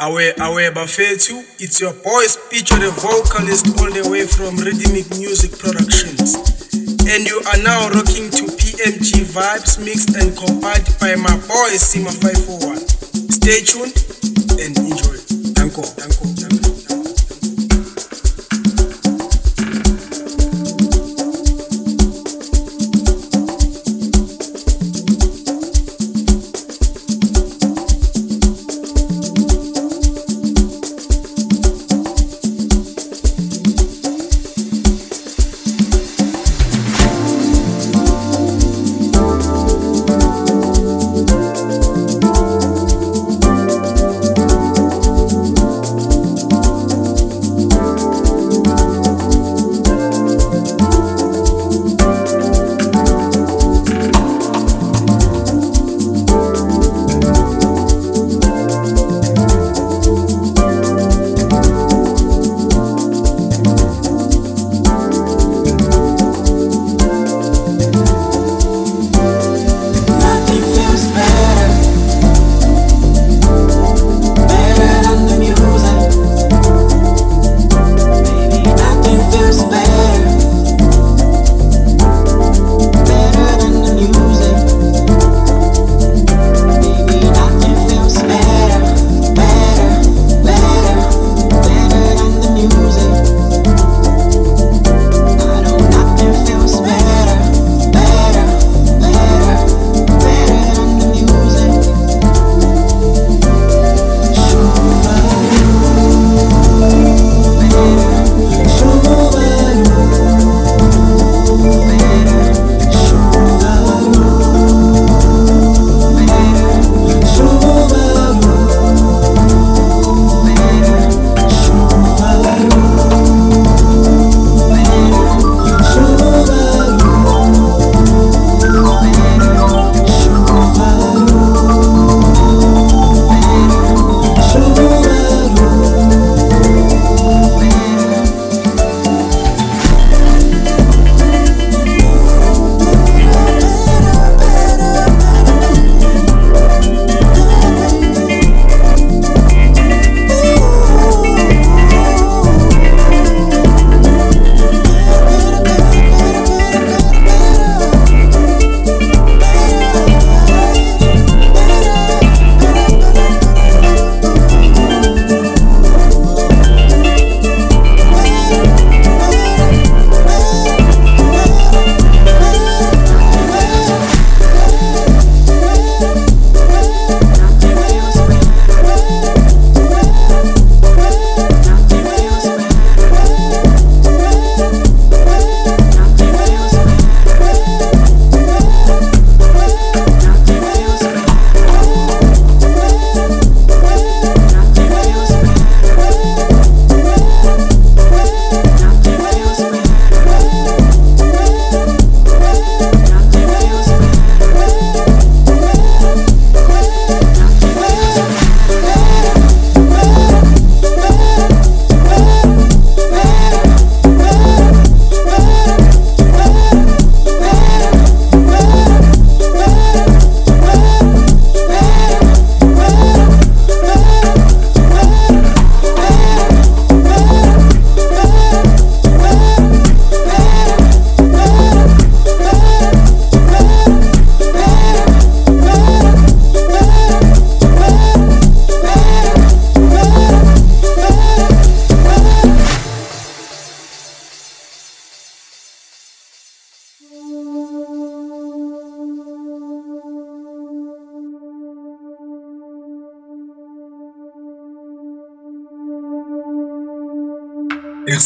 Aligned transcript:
Awe 0.00 0.32
Awe 0.38 0.70
Bafetu, 0.70 1.42
it's 1.58 1.80
your 1.80 1.92
boy 1.92 2.22
Speech 2.22 2.70
the 2.70 2.94
vocalist 3.02 3.66
all 3.80 3.90
the 3.90 4.08
way 4.08 4.24
from 4.28 4.54
Rhythmic 4.54 5.10
Music 5.18 5.58
Productions. 5.58 6.38
And 7.10 7.26
you 7.26 7.42
are 7.50 7.58
now 7.66 7.90
rocking 7.90 8.30
to 8.30 8.44
PMG 8.46 9.26
Vibes 9.34 9.82
mixed 9.84 10.14
and 10.14 10.30
compiled 10.38 10.86
by 11.00 11.16
my 11.16 11.34
boy 11.50 11.74
SIMAH 11.74 12.14
541. 12.14 12.78
Stay 13.42 13.66
tuned 13.66 13.98
and 14.62 14.78
enjoy. 14.78 15.18
Danko, 15.58 15.82
danko. 15.98 16.57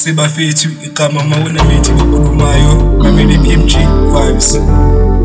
sebafethu 0.03 0.69
iqama 0.87 1.25
mawunamithi 1.25 1.93
okhulumayo 1.93 2.73
mamele 3.03 3.39
BMG 3.39 3.73
vibes. 4.13 4.59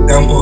Yambo 0.09 0.37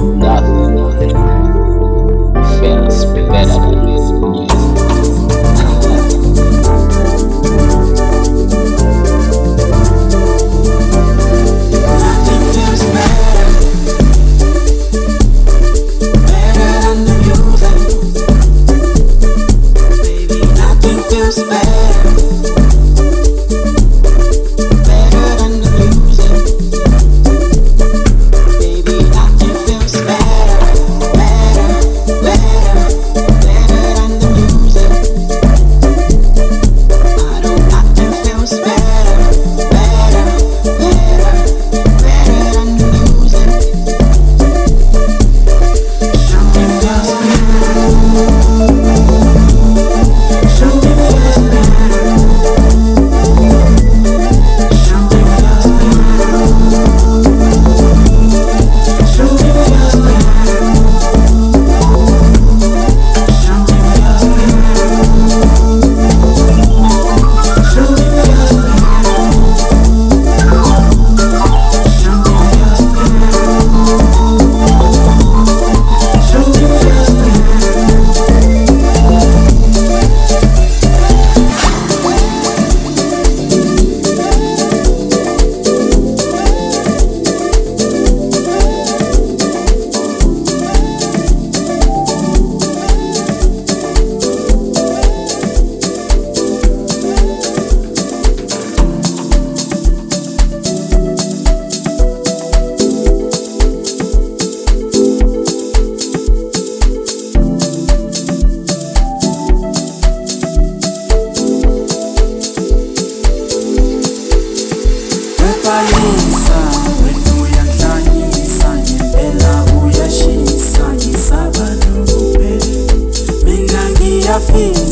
Ooh. 124.58 124.85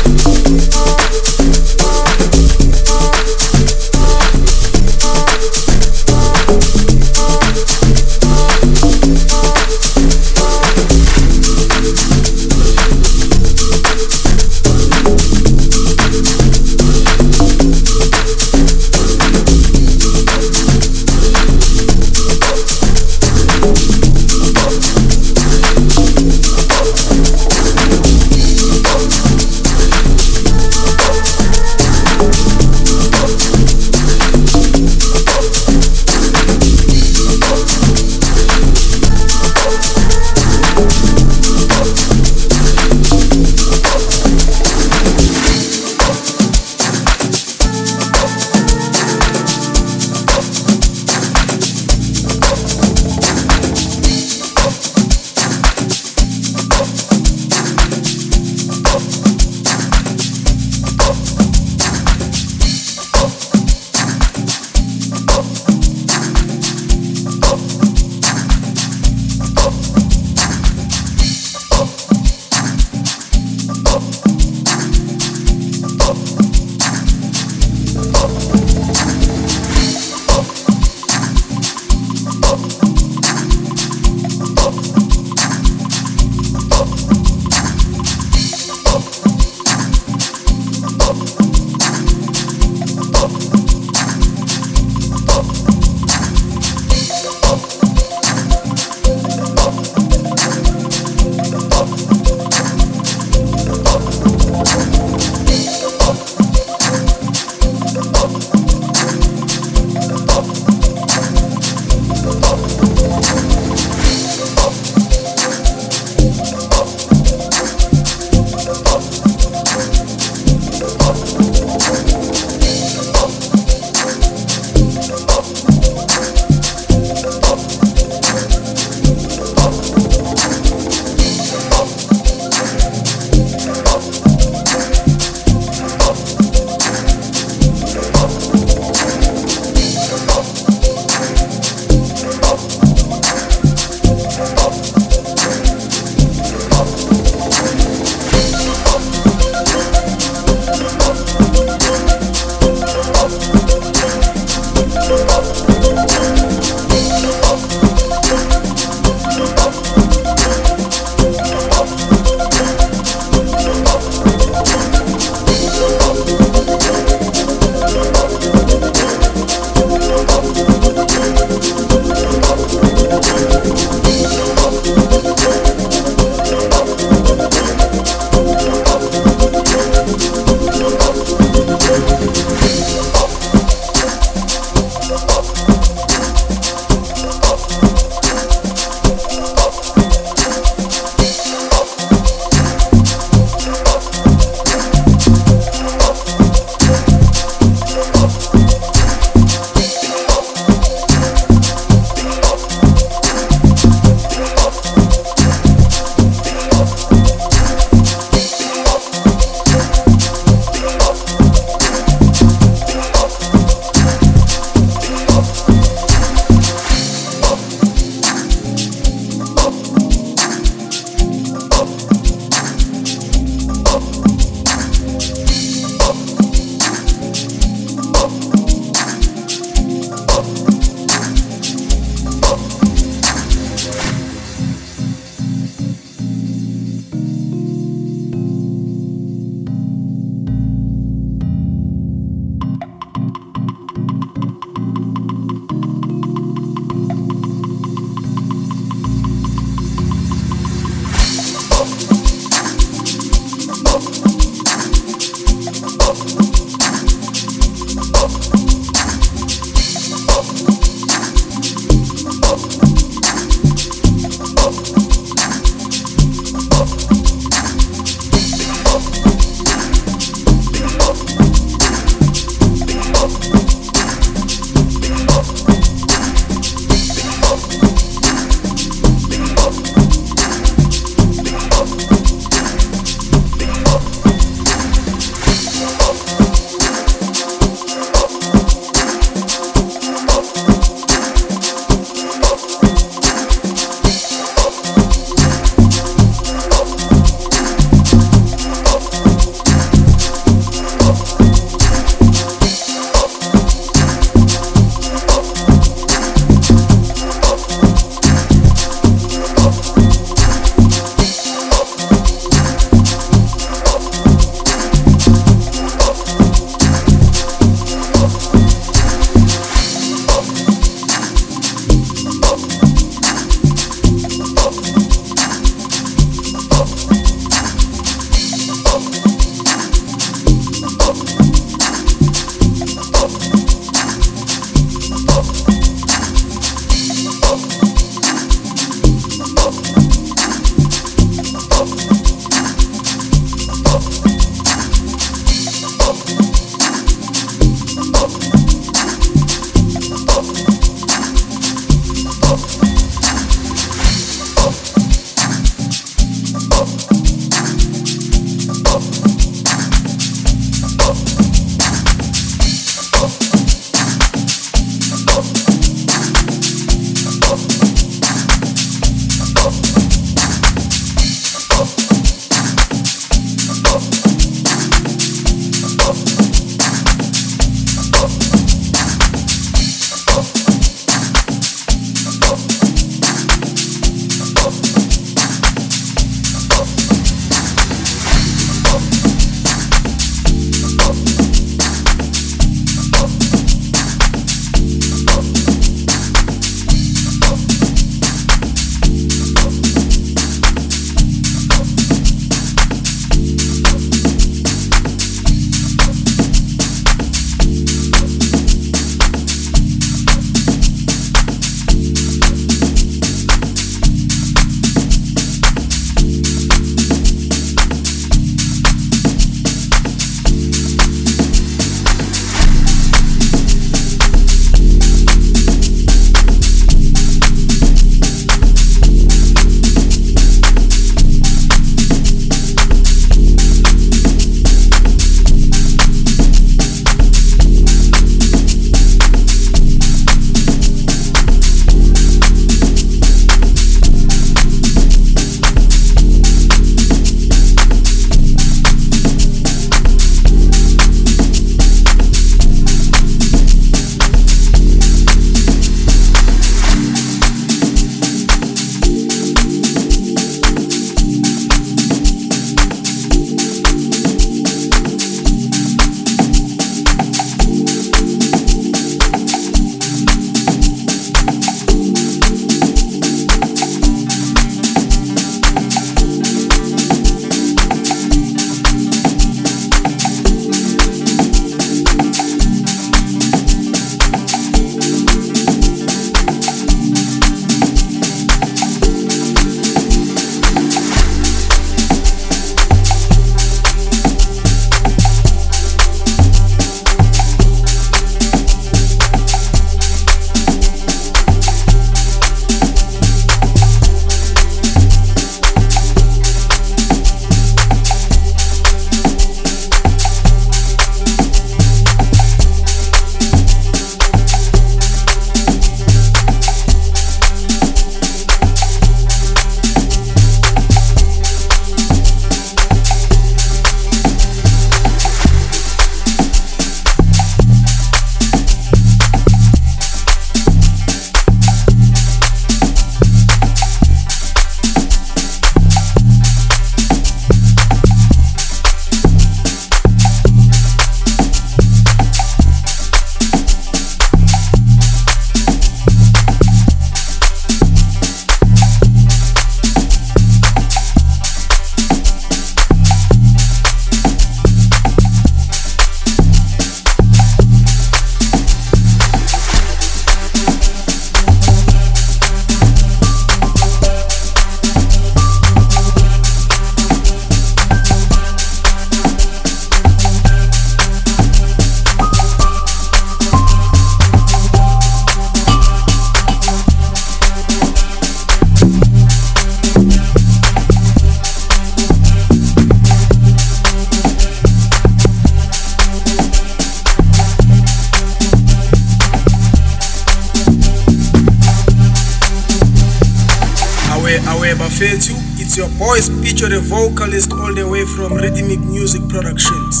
It's 595.92 596.00
your 596.00 596.08
boy 596.08 596.18
Speecho, 596.20 596.68
the 596.70 596.80
vocalist, 596.80 597.52
all 597.52 597.74
the 597.74 597.86
way 597.86 598.04
from 598.04 598.34
Rhythmic 598.34 598.80
Music 598.80 599.20
Productions. 599.28 600.00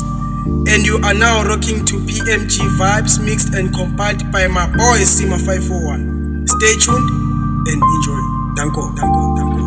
And 0.68 0.86
you 0.86 0.98
are 1.04 1.14
now 1.14 1.44
rocking 1.44 1.84
to 1.84 1.94
PMG 2.00 2.60
vibes 2.78 3.22
mixed 3.22 3.54
and 3.54 3.74
compiled 3.74 4.30
by 4.32 4.46
my 4.46 4.66
boy 4.66 5.04
SIMAH 5.04 5.44
541. 5.44 6.46
Stay 6.48 6.76
tuned 6.80 7.10
and 7.68 7.82
enjoy. 7.82 8.20
Danko, 8.56 8.94
danko, 8.94 9.36
danko. 9.36 9.62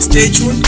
Stay 0.00 0.28
tuned 0.32 0.59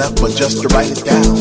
left 0.00 0.16
but 0.16 0.32
just 0.32 0.62
to 0.62 0.68
write 0.72 0.88
it 0.88 1.04
down. 1.04 1.36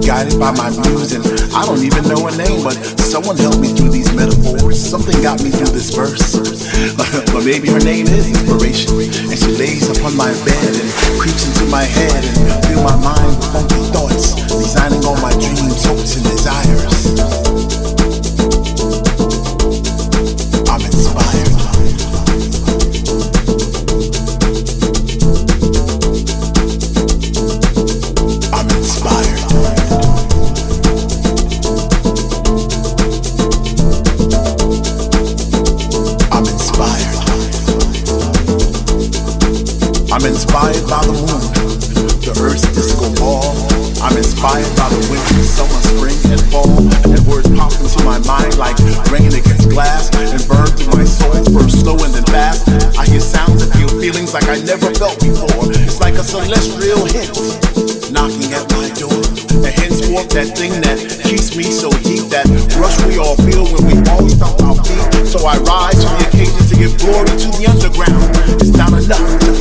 Guided 0.00 0.40
by 0.40 0.50
my 0.56 0.72
muse, 0.72 1.12
and 1.12 1.22
I 1.52 1.66
don't 1.68 1.84
even 1.84 2.08
know 2.08 2.24
her 2.24 2.32
name, 2.32 2.64
but 2.64 2.72
someone 2.96 3.36
helped 3.36 3.60
me 3.60 3.76
through 3.76 3.90
these 3.90 4.08
metaphors. 4.16 4.80
Something 4.80 5.20
got 5.20 5.42
me 5.44 5.50
through 5.50 5.76
this 5.76 5.92
verse. 5.92 6.32
but 7.32 7.44
maybe 7.44 7.68
her 7.68 7.84
name 7.84 8.08
is 8.08 8.24
inspiration, 8.32 8.96
and 9.28 9.36
she 9.36 9.52
lays 9.60 9.84
upon 9.92 10.16
my 10.16 10.32
bed 10.48 10.72
and 10.80 10.88
creeps 11.20 11.44
into 11.44 11.68
my 11.68 11.84
head 11.84 12.24
and 12.24 12.64
fill 12.64 12.82
my 12.82 12.96
mind 13.04 13.36
with 13.36 13.52
funky 13.52 13.80
thoughts, 13.92 14.32
designing 14.48 15.04
all 15.04 15.20
my 15.20 15.32
dreams, 15.36 15.84
hopes, 15.84 16.16
and 16.16 16.24
desires. 16.24 17.49
Winter, 45.10 45.42
summer, 45.42 45.80
spring, 45.90 46.20
and 46.30 46.42
fall. 46.54 46.78
And 47.10 47.20
words 47.26 47.50
pop 47.58 47.74
into 47.74 48.00
my 48.06 48.22
mind 48.22 48.56
like 48.56 48.78
rain 49.10 49.34
against 49.34 49.68
glass 49.68 50.08
and 50.14 50.40
burn 50.46 50.70
through 50.78 50.94
my 50.94 51.04
soul, 51.04 51.34
first 51.50 51.82
slow 51.82 51.98
and 51.98 52.14
then 52.14 52.24
fast. 52.30 52.70
I 52.96 53.04
hear 53.04 53.20
sounds 53.20 53.66
and 53.66 53.72
feel 53.74 53.90
feelings 53.98 54.32
like 54.32 54.46
I 54.46 54.62
never 54.62 54.94
felt 54.94 55.18
before. 55.18 55.66
It's 55.74 56.00
like 56.00 56.14
a 56.14 56.24
celestial 56.24 57.04
hint 57.10 57.34
knocking 58.14 58.54
at 58.54 58.66
my 58.78 58.88
door. 58.94 59.18
And 59.66 59.74
henceforth, 59.74 60.30
that 60.38 60.54
thing 60.54 60.78
that 60.86 60.98
keeps 61.26 61.56
me 61.56 61.64
so 61.64 61.90
deep, 62.06 62.30
that 62.30 62.46
rush 62.78 62.96
we 63.06 63.18
all 63.18 63.36
feel 63.42 63.66
when 63.74 63.84
we 63.90 63.96
all 64.10 64.26
stomp 64.30 64.62
our 64.62 64.78
feet. 64.86 65.26
So 65.26 65.42
I 65.46 65.58
rise 65.66 65.98
to 65.98 66.06
the 66.06 66.26
occasion 66.30 66.62
to 66.70 66.74
give 66.78 66.92
glory 66.98 67.34
to 67.34 67.48
the 67.58 67.66
underground. 67.66 68.30
It's 68.62 68.74
not 68.74 68.94
enough 68.94 69.59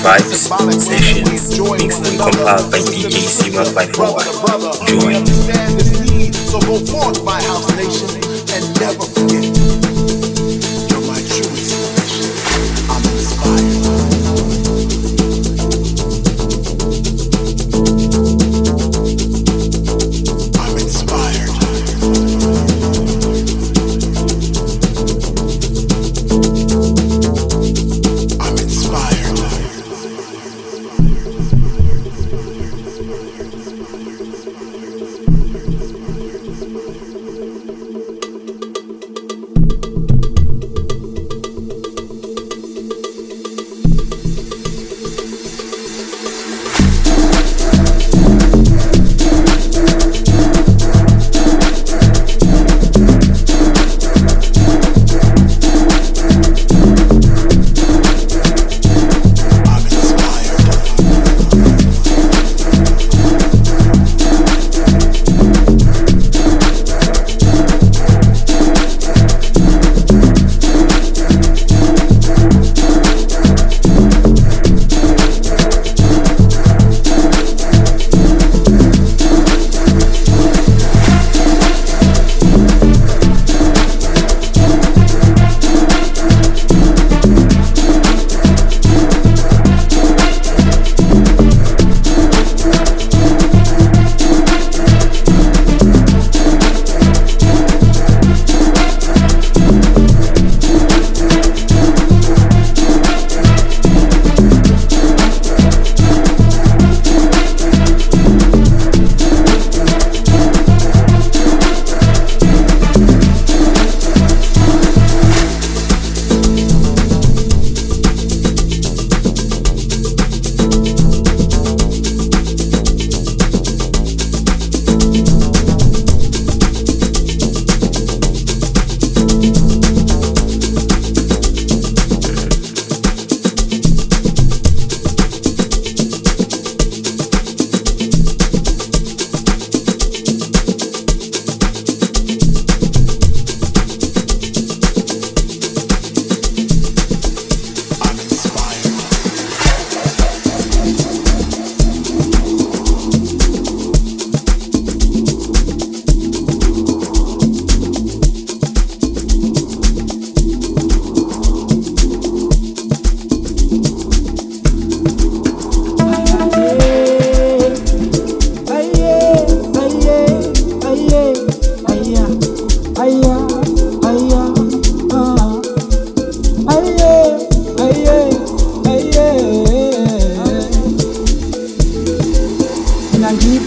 Vibes 0.00 0.80
Sessions, 0.80 1.28
mixed 1.28 1.58
and 2.06 2.18
compiled 2.18 2.70
by 2.72 2.78
DJ 2.78 3.20
SIMAH 3.20 3.66
541. 3.74 4.86
Join. 4.88 5.26
So 6.32 6.58
go 6.60 6.80
forth, 6.86 7.22
my 7.22 7.40
house 7.42 7.68
nation, 7.76 8.08
and 8.48 8.64
never 8.80 9.04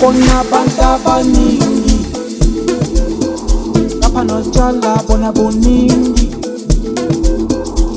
ngibona 0.03 0.39
abantu 0.41 0.81
abaningi. 0.93 1.97
Lapha 4.01 4.23
notshwala 4.23 4.91
bona 5.07 5.31
buningi 5.31 6.27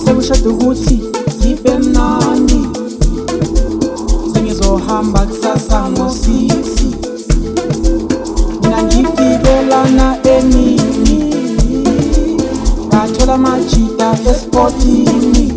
sekushada 0.05 0.51
ukuthi 0.51 1.01
zibe 1.39 1.79
mnandi. 1.79 2.61
Sengizohamba 4.33 5.21
kusasa 5.27 5.91
ngosisi 5.91 6.89
mina 8.63 8.83
ngifikelana 8.83 10.17
emini. 10.35 11.19
Ngathola 12.87 13.35
amajida 13.35 14.09
esportini. 14.31 15.53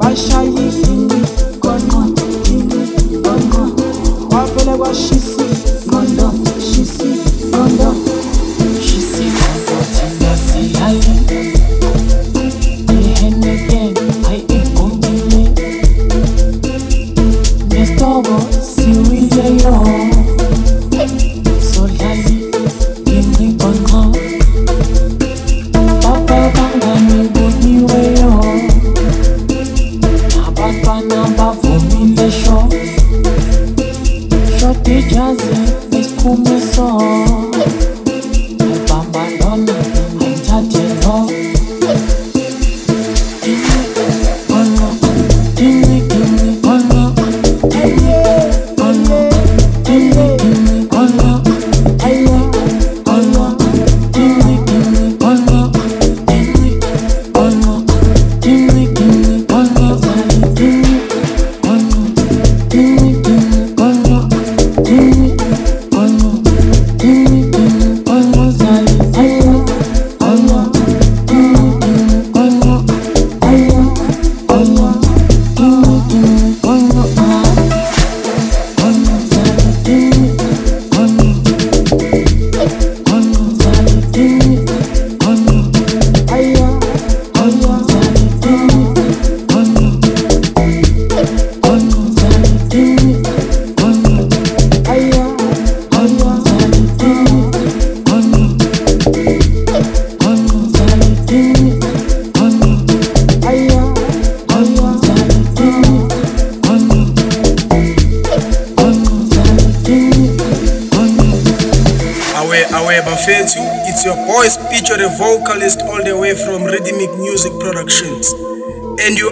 Bashayidini 0.00 1.07
wavele 4.38 4.76
kwashisi 4.78 5.27
ngondo 5.27 5.27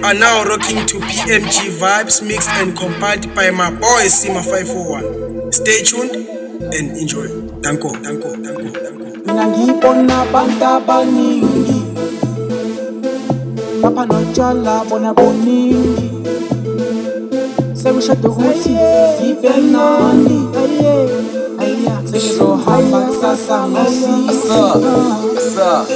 are 0.07 0.15
now 0.15 0.45
rocking 0.45 0.87
to 0.87 0.99
PMG 0.99 1.67
Vibes 1.81 2.23
mixed 2.23 2.49
and 2.51 2.77
compiled 2.77 3.35
by 3.35 3.51
my 3.51 3.71
boy 3.71 4.07
SIMAH 4.07 4.45
541. 4.45 5.51
Stay 5.51 5.83
tuned 5.83 6.15
and 6.75 6.97
enjoy. 6.97 7.27
Danko, 7.61 7.91
danko, 7.99 8.37
danko, 8.37 8.71
danko. 8.71 9.07
mina 9.27 9.47
ngibona 9.47 10.23
abantu 10.23 10.65
abaningi 10.65 11.83
lapha 13.83 14.85
bona 14.89 15.15
buningi 15.15 16.11
sekushada 17.75 18.29
ukuthi 18.29 18.79
zibe 19.19 19.51
mnandi 19.51 20.39
sengizohamba 22.11 23.01
kusasa 23.01 23.69
ngosisa 23.69 24.61
asa 25.39 25.87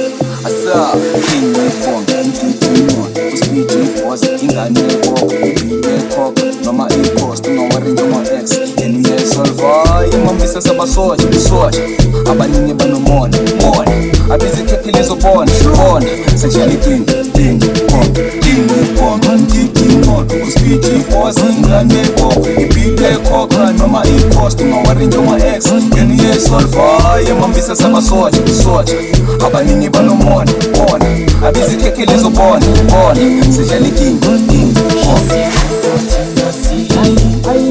asa 0.47 0.97
ingibonga 1.35 2.21
intuthunywa 2.21 3.10
DJ 3.51 3.67
que 3.67 4.01
a 4.23 4.37
king 4.37 4.55
and 4.55 4.77
a 4.77 4.95
coca, 5.05 5.35
não 5.65 5.81
a 5.91 6.15
cock, 6.15 6.63
noma 6.63 6.87
e 6.89 7.19
posto 7.19 7.49
Não 7.49 7.67
arrende 7.75 8.01
uma 8.01 8.21
ex, 8.21 8.51
e 8.51 8.87
não 8.87 9.11
ia 9.11 9.25
salvar 9.25 10.07
E 10.07 10.15
uma 10.15 10.31
missa 10.33 10.61
saba 10.61 10.87
sorte, 10.87 11.25
sorte. 11.37 11.81
Abaninha 12.29 12.73
banomona, 12.73 13.37
mona 13.61 14.33
Abizike 14.33 14.73
aquele 14.73 15.03
zobona, 15.03 15.51
bona 15.75 16.07
Sejane 16.37 16.77
king, 16.77 17.03
king, 17.33 17.59
pop 17.87 18.13
King 18.39 18.71
e 18.71 18.97
pop, 18.97 19.27
antiking 19.27 20.05
mon, 20.05 20.23
Os 20.23 20.55
DJ 20.55 21.03
was 21.13 21.35
a 21.35 21.41
king 21.41 21.73
and 21.73 21.91
a 21.91 23.19
coca, 23.27 23.57
não 23.57 23.67
a 23.67 23.67
cock, 23.67 23.77
noma 23.77 24.03
e 24.07 24.33
posto 24.33 24.63
Não 24.63 24.79
arrende 24.89 25.17
uma 25.17 25.37
ex, 25.37 25.65
e 25.65 25.99
não 25.99 26.20
sorvoye 26.41 27.33
mambisa 27.39 27.75
samasoja 27.75 28.39
soja 28.63 28.93
abanini 29.45 29.89
banomona 29.89 30.51
bona 30.77 31.05
abizitekeleza 31.47 32.27
ubona 32.27 32.65
bona 32.89 33.43
sijalikingi 33.55 34.27
mm, 34.27 34.47
mm, 34.49 34.73
mm. 37.45 37.70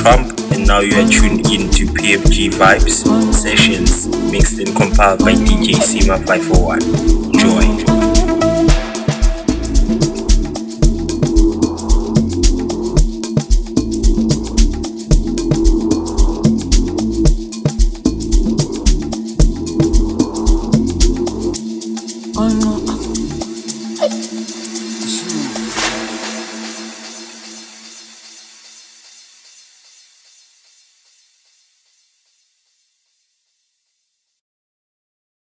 Trump, 0.00 0.32
and 0.52 0.66
now 0.66 0.80
you 0.80 0.94
are 0.94 1.06
tuned 1.06 1.46
in 1.50 1.68
to 1.68 1.84
PMG 1.84 2.48
Vibes 2.52 3.04
Sessions, 3.34 4.08
mixed 4.32 4.58
and 4.58 4.74
compiled 4.74 5.18
by 5.18 5.32
DJ 5.32 5.74
SIMAH 5.74 6.26
541. 6.26 7.09